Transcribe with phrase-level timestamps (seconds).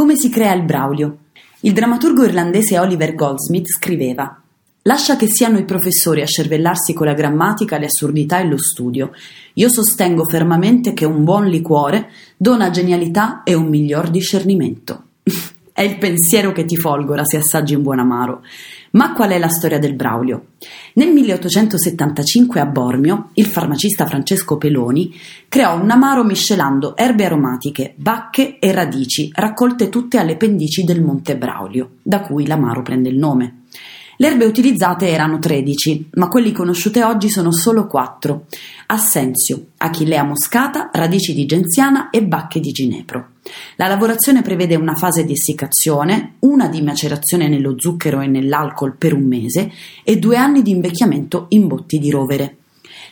[0.00, 1.18] Come si crea il Braulio?
[1.60, 4.34] Il drammaturgo irlandese Oliver Goldsmith scriveva
[4.84, 9.10] Lascia che siano i professori a scervellarsi con la grammatica, le assurdità e lo studio.
[9.52, 12.08] Io sostengo fermamente che un buon liquore
[12.38, 15.02] dona genialità e un miglior discernimento.
[15.80, 18.42] è il pensiero che ti folgora se assaggi un buon amaro.
[18.90, 20.48] Ma qual è la storia del Braulio?
[20.94, 25.10] Nel 1875 a Bormio, il farmacista Francesco Peloni
[25.48, 31.38] creò un amaro miscelando erbe aromatiche, bacche e radici, raccolte tutte alle pendici del Monte
[31.38, 33.62] Braulio, da cui l'amaro prende il nome.
[34.18, 38.44] Le erbe utilizzate erano 13, ma quelli conosciute oggi sono solo 4.
[38.88, 43.29] Assenzio, achillea moscata, radici di genziana e bacche di ginepro.
[43.76, 49.14] La lavorazione prevede una fase di essiccazione, una di macerazione nello zucchero e nell'alcol per
[49.14, 49.72] un mese
[50.04, 52.56] e due anni di invecchiamento in botti di rovere.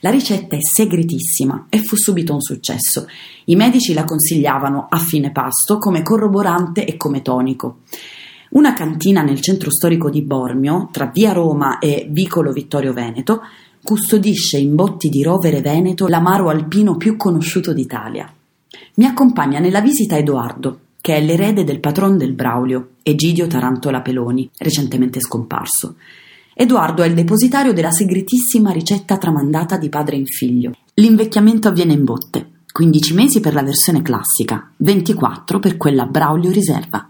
[0.01, 3.07] La ricetta è segretissima e fu subito un successo.
[3.47, 7.79] I medici la consigliavano a fine pasto come corroborante e come tonico.
[8.51, 13.43] Una cantina nel centro storico di Bormio, tra via Roma e Vicolo Vittorio Veneto,
[13.83, 18.33] custodisce in botti di rovere veneto l'amaro alpino più conosciuto d'Italia.
[18.95, 24.51] Mi accompagna nella visita Edoardo, che è l'erede del patron del Braulio, Egidio Tarantola Peloni,
[24.59, 25.97] recentemente scomparso.
[26.55, 30.73] Edoardo è il depositario della segretissima ricetta tramandata di padre in figlio.
[30.95, 37.09] L'invecchiamento avviene in botte, 15 mesi per la versione classica, 24 per quella Braulio riserva.